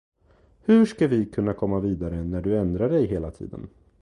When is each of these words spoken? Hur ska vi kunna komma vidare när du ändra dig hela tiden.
Hur 0.59 0.85
ska 0.85 1.07
vi 1.07 1.25
kunna 1.25 1.53
komma 1.53 1.79
vidare 1.79 2.23
när 2.23 2.41
du 2.41 2.57
ändra 2.57 2.87
dig 2.87 3.07
hela 3.07 3.31
tiden. 3.31 3.69